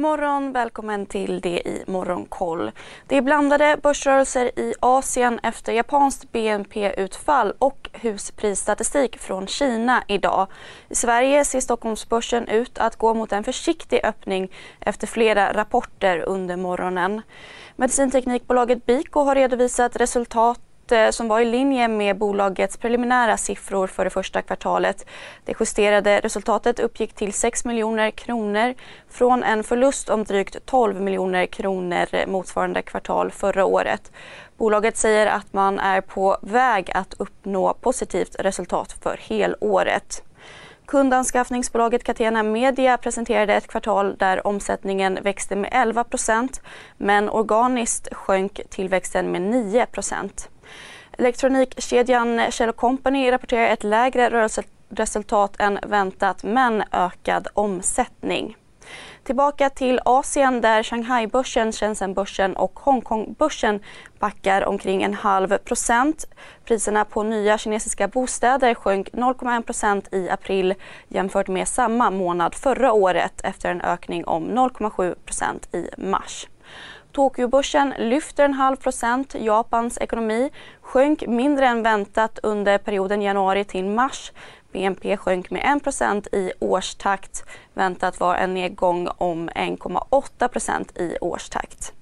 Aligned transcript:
God 0.00 0.08
morgon, 0.08 0.52
välkommen 0.52 1.06
till 1.06 1.40
det 1.40 1.68
i 1.68 1.84
Morgonkoll. 1.86 2.70
Det 3.06 3.16
är 3.16 3.22
blandade 3.22 3.76
börsrörelser 3.82 4.58
i 4.58 4.74
Asien 4.80 5.40
efter 5.42 5.72
japanskt 5.72 6.32
BNP-utfall 6.32 7.54
och 7.58 7.90
husprisstatistik 7.92 9.18
från 9.18 9.46
Kina 9.46 10.04
idag. 10.08 10.46
I 10.88 10.94
Sverige 10.94 11.44
ser 11.44 11.60
Stockholmsbörsen 11.60 12.48
ut 12.48 12.78
att 12.78 12.96
gå 12.96 13.14
mot 13.14 13.32
en 13.32 13.44
försiktig 13.44 14.00
öppning 14.04 14.52
efter 14.80 15.06
flera 15.06 15.52
rapporter 15.52 16.18
under 16.18 16.56
morgonen. 16.56 17.22
Medicinteknikbolaget 17.76 18.86
Biko 18.86 19.20
har 19.20 19.34
redovisat 19.34 19.96
resultat 19.96 20.60
Eh, 20.92 21.10
som 21.10 21.28
var 21.28 21.40
i 21.40 21.44
linje 21.44 21.88
med 21.88 22.18
bolagets 22.18 22.76
preliminära 22.76 23.36
siffror 23.36 23.86
för 23.86 24.04
det 24.04 24.10
första 24.10 24.42
kvartalet. 24.42 25.06
Det 25.44 25.54
justerade 25.60 26.20
resultatet 26.20 26.80
uppgick 26.80 27.12
till 27.12 27.32
6 27.32 27.64
miljoner 27.64 28.10
kronor 28.10 28.74
från 29.08 29.42
en 29.42 29.64
förlust 29.64 30.10
om 30.10 30.24
drygt 30.24 30.66
12 30.66 31.00
miljoner 31.00 31.46
kronor 31.46 32.26
motsvarande 32.26 32.82
kvartal 32.82 33.30
förra 33.30 33.64
året. 33.64 34.12
Bolaget 34.56 34.96
säger 34.96 35.26
att 35.26 35.52
man 35.52 35.78
är 35.78 36.00
på 36.00 36.38
väg 36.42 36.90
att 36.94 37.14
uppnå 37.18 37.74
positivt 37.74 38.36
resultat 38.38 38.92
för 39.02 39.16
helåret. 39.22 40.22
Kundanskaffningsbolaget 40.86 42.04
Catena 42.04 42.42
Media 42.42 42.96
presenterade 42.96 43.54
ett 43.54 43.66
kvartal 43.66 44.16
där 44.16 44.46
omsättningen 44.46 45.18
växte 45.22 45.56
med 45.56 45.70
11% 45.72 46.60
men 46.96 47.28
organiskt 47.28 48.14
sjönk 48.14 48.60
tillväxten 48.70 49.30
med 49.32 49.42
9 49.42 49.86
Elektronikkedjan 51.18 52.50
Kjell 52.50 52.72
Company 52.72 53.30
rapporterar 53.30 53.68
ett 53.68 53.84
lägre 53.84 54.30
rörelseresultat 54.30 55.56
än 55.58 55.78
väntat 55.82 56.42
men 56.42 56.82
ökad 56.92 57.48
omsättning. 57.54 58.56
Tillbaka 59.24 59.70
till 59.70 60.00
Asien 60.04 60.60
där 60.60 60.82
Shanghai-börsen, 60.82 61.72
Shenzhen-börsen 61.72 62.56
och 62.56 62.80
Hongkong-börsen 62.80 63.80
backar 64.18 64.64
omkring 64.64 65.02
en 65.02 65.14
halv 65.14 65.58
procent. 65.58 66.26
Priserna 66.64 67.04
på 67.04 67.22
nya 67.22 67.58
kinesiska 67.58 68.08
bostäder 68.08 68.74
sjönk 68.74 69.08
0,1 69.08 69.62
procent 69.62 70.08
i 70.12 70.30
april 70.30 70.74
jämfört 71.08 71.48
med 71.48 71.68
samma 71.68 72.10
månad 72.10 72.54
förra 72.54 72.92
året 72.92 73.40
efter 73.44 73.70
en 73.70 73.80
ökning 73.80 74.24
om 74.24 74.50
0,7 74.50 75.14
procent 75.14 75.74
i 75.74 75.88
mars. 75.96 76.46
Tokyobörsen 77.12 77.94
lyfter 77.98 78.44
en 78.44 78.54
halv 78.54 78.76
procent. 78.76 79.34
Japans 79.34 79.98
ekonomi 79.98 80.50
sjönk 80.80 81.26
mindre 81.26 81.66
än 81.66 81.82
väntat 81.82 82.38
under 82.42 82.78
perioden 82.78 83.22
januari 83.22 83.64
till 83.64 83.84
mars. 83.84 84.32
BNP 84.72 85.16
sjönk 85.16 85.50
med 85.50 85.80
1 86.18 86.34
i 86.34 86.52
årstakt. 86.60 87.44
Väntat 87.74 88.20
var 88.20 88.34
en 88.36 88.54
nedgång 88.54 89.08
om 89.18 89.50
1,8 89.50 90.48
procent 90.48 90.98
i 90.98 91.16
årstakt. 91.20 91.92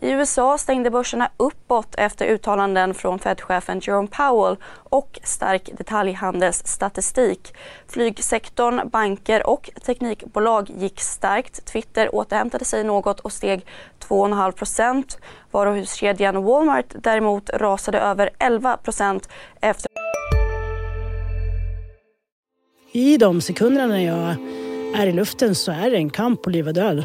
I 0.00 0.10
USA 0.10 0.58
stängde 0.58 0.90
börserna 0.90 1.30
uppåt 1.36 1.94
efter 1.98 2.26
uttalanden 2.26 2.94
från 2.94 3.18
Fed-chefen 3.18 3.80
Jerome 3.82 4.08
Powell 4.08 4.56
och 4.74 5.20
stark 5.22 5.70
detaljhandelsstatistik. 5.78 7.54
Flygsektorn, 7.88 8.88
banker 8.88 9.46
och 9.46 9.70
teknikbolag 9.86 10.70
gick 10.70 11.00
starkt. 11.00 11.64
Twitter 11.64 12.14
återhämtade 12.14 12.64
sig 12.64 12.84
något 12.84 13.20
och 13.20 13.32
steg 13.32 13.66
2,5 14.08 14.52
procent. 14.52 15.18
Varuhuskedjan 15.50 16.44
Walmart 16.44 16.94
däremot 16.94 17.50
rasade 17.50 17.98
över 17.98 18.30
11 18.38 18.76
procent 18.76 19.28
efter... 19.60 19.90
I 22.92 23.16
de 23.16 23.40
sekunderna 23.40 23.86
när 23.86 24.00
jag 24.00 24.36
är 25.02 25.06
i 25.06 25.12
luften 25.12 25.54
så 25.54 25.72
är 25.72 25.90
det 25.90 25.96
en 25.96 26.10
kamp 26.10 26.42
på 26.42 26.50
liv 26.50 26.68
och 26.68 26.74
död. 26.74 27.04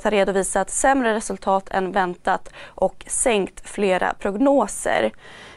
Har 0.00 0.10
redovisat 0.10 0.70
sämre 0.70 1.14
resultat 1.14 1.68
än 1.70 1.92
väntat 1.92 2.48
och 2.66 3.04
sänkt 3.06 3.68
flera 3.68 4.14
prognoser. 4.14 5.12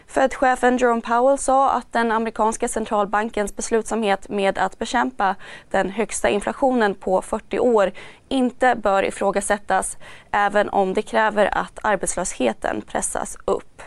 Fed-chefen 0.07 0.77
Jerome 0.77 1.01
Powell 1.01 1.37
sa 1.37 1.71
att 1.71 1.93
den 1.93 2.11
amerikanska 2.11 2.67
centralbankens 2.67 3.55
beslutsamhet 3.55 4.29
med 4.29 4.57
att 4.57 4.79
bekämpa 4.79 5.35
den 5.71 5.89
högsta 5.89 6.29
inflationen 6.29 6.95
på 6.95 7.21
40 7.21 7.59
år 7.59 7.91
inte 8.29 8.75
bör 8.75 9.03
ifrågasättas 9.03 9.97
även 10.31 10.69
om 10.69 10.93
det 10.93 11.01
kräver 11.01 11.57
att 11.57 11.79
arbetslösheten 11.83 12.81
pressas 12.81 13.37
upp. 13.45 13.81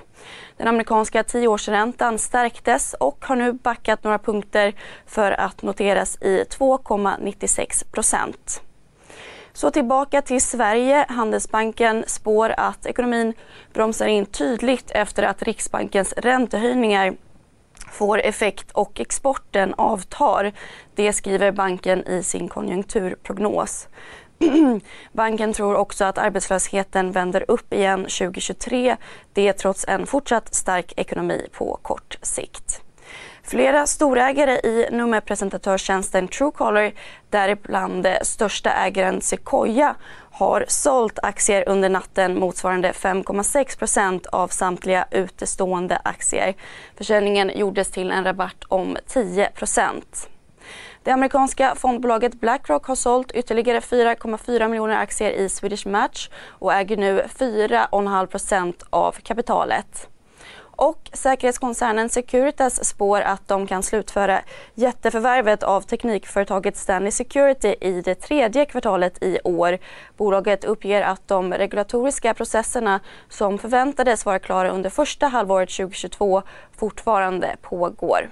Den 0.57 0.69
amerikanska 0.69 1.25
tioårsräntan 1.25 2.19
stärktes 2.19 2.95
och 3.01 3.25
har 3.25 3.37
nu 3.37 3.53
backat 3.53 4.05
några 4.05 4.19
punkter 4.19 4.75
för 5.07 5.33
att 5.33 5.63
noteras 5.63 6.19
i 6.21 6.45
2,96 6.51 7.93
procent. 7.93 8.63
Så 9.53 9.71
tillbaka 9.71 10.23
till 10.23 10.41
Sverige. 10.41 11.07
Handelsbanken 11.09 12.05
spår 12.07 12.55
att 12.57 12.87
ekonomin 12.87 13.35
bromsar 13.73 14.07
in 14.07 14.27
tydligt 14.27 14.91
efter 14.91 15.23
att 15.23 15.43
Riksbankens 15.43 16.13
räntehöjningar 16.17 17.17
får 17.93 18.21
effekt 18.21 18.71
och 18.73 19.01
exporten 19.01 19.75
avtar. 19.77 20.53
Det 20.95 21.13
skriver 21.13 21.53
banken 21.53 22.07
i 22.09 22.23
sin 22.23 22.49
konjunkturprognos. 22.49 23.89
Banken 25.13 25.53
tror 25.53 25.75
också 25.75 26.05
att 26.05 26.19
arbetslösheten 26.19 27.13
vänder 27.13 27.45
upp 27.49 27.73
igen 27.73 28.01
2023. 28.01 28.97
Det 29.33 29.53
trots 29.53 29.85
en 29.89 30.07
fortsatt 30.07 30.55
stark 30.55 30.93
ekonomi 30.97 31.49
på 31.53 31.79
kort 31.83 32.19
sikt. 32.23 32.83
Flera 33.49 33.87
storägare 33.87 34.53
i 34.53 34.89
nummerpresentatörstjänsten 34.91 36.29
Truecaller, 36.29 36.93
däribland 37.31 38.07
största 38.23 38.71
ägaren 38.71 39.21
Sequoia, 39.21 39.95
har 40.31 40.65
sålt 40.69 41.19
aktier 41.23 41.69
under 41.69 41.89
natten 41.89 42.39
motsvarande 42.39 42.93
5,6% 42.93 44.27
av 44.27 44.49
samtliga 44.49 45.07
utestående 45.11 46.01
aktier. 46.05 46.55
Försäljningen 46.97 47.53
gjordes 47.55 47.91
till 47.91 48.11
en 48.11 48.25
rabatt 48.25 48.65
om 48.69 48.97
10% 49.07 50.03
det 51.03 51.13
amerikanska 51.13 51.75
fondbolaget 51.75 52.41
Blackrock 52.41 52.87
har 52.87 52.95
sålt 52.95 53.33
ytterligare 53.33 53.81
4,4 53.81 54.69
miljoner 54.69 54.97
aktier 54.97 55.31
i 55.31 55.49
Swedish 55.49 55.87
Match 55.87 56.29
och 56.49 56.75
äger 56.75 56.97
nu 56.97 57.23
4,5% 57.39 58.75
av 58.91 59.13
kapitalet. 59.13 60.09
Och 60.81 61.11
säkerhetskoncernen 61.13 62.09
Securitas 62.09 62.85
spår 62.85 63.21
att 63.21 63.49
de 63.49 63.67
kan 63.67 63.83
slutföra 63.83 64.41
jätteförvärvet 64.75 65.63
av 65.63 65.81
teknikföretaget 65.81 66.77
Stanley 66.77 67.11
Security 67.11 67.75
i 67.81 68.01
det 68.01 68.15
tredje 68.15 68.65
kvartalet 68.65 69.23
i 69.23 69.39
år. 69.45 69.79
Bolaget 70.17 70.65
uppger 70.65 71.03
att 71.03 71.29
de 71.29 71.55
regulatoriska 71.55 72.35
processerna 72.35 73.01
som 73.29 73.59
förväntades 73.59 74.27
vara 74.27 74.39
klara 74.39 74.71
under 74.71 74.91
första 74.91 75.27
halvåret 75.27 75.71
2022 75.71 76.43
fortfarande 76.77 77.57
pågår. 77.63 78.31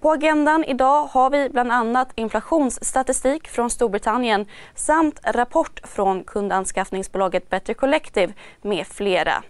På 0.00 0.10
agendan 0.10 0.64
idag 0.64 1.04
har 1.04 1.30
vi 1.30 1.48
bland 1.48 1.72
annat 1.72 2.08
inflationsstatistik 2.14 3.48
från 3.48 3.70
Storbritannien 3.70 4.46
samt 4.74 5.20
rapport 5.24 5.80
från 5.84 6.24
kundanskaffningsbolaget 6.24 7.50
Better 7.50 7.74
Collective 7.74 8.32
med 8.62 8.86
flera. 8.86 9.42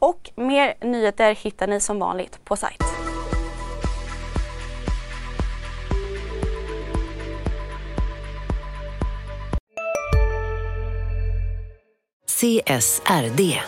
Och 0.00 0.30
mer 0.36 0.74
nyheter 0.80 1.34
hittar 1.34 1.66
ni 1.66 1.80
som 1.80 1.98
vanligt 1.98 2.44
på 2.44 2.56
sajt. 2.56 2.82
CSRD, 12.26 13.60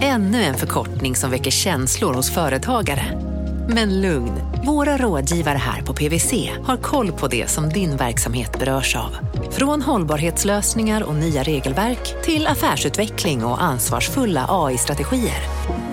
ännu 0.00 0.42
en 0.42 0.54
förkortning 0.54 1.16
som 1.16 1.30
väcker 1.30 1.50
känslor 1.50 2.14
hos 2.14 2.34
företagare. 2.34 3.34
Men 3.68 4.00
lugn, 4.00 4.32
våra 4.66 4.96
rådgivare 4.96 5.58
här 5.58 5.82
på 5.82 5.94
PWC 5.94 6.50
har 6.62 6.76
koll 6.76 7.12
på 7.12 7.28
det 7.28 7.50
som 7.50 7.68
din 7.68 7.96
verksamhet 7.96 8.58
berörs 8.58 8.96
av. 8.96 9.16
Från 9.50 9.82
hållbarhetslösningar 9.82 11.02
och 11.02 11.14
nya 11.14 11.42
regelverk 11.42 12.22
till 12.22 12.46
affärsutveckling 12.46 13.44
och 13.44 13.62
ansvarsfulla 13.62 14.46
AI-strategier. 14.48 15.42